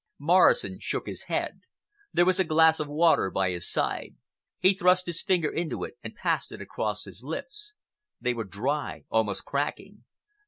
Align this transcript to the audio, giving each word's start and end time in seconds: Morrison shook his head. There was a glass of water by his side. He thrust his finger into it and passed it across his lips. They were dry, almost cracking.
Morrison 0.17 0.79
shook 0.79 1.05
his 1.05 1.25
head. 1.29 1.61
There 2.11 2.25
was 2.25 2.39
a 2.39 2.43
glass 2.43 2.79
of 2.79 2.87
water 2.87 3.29
by 3.29 3.51
his 3.51 3.69
side. 3.69 4.15
He 4.59 4.73
thrust 4.73 5.05
his 5.05 5.21
finger 5.21 5.51
into 5.51 5.83
it 5.83 5.95
and 6.03 6.15
passed 6.15 6.51
it 6.51 6.59
across 6.59 7.03
his 7.03 7.21
lips. 7.23 7.73
They 8.19 8.33
were 8.33 8.45
dry, 8.45 9.03
almost 9.11 9.45
cracking. 9.45 10.05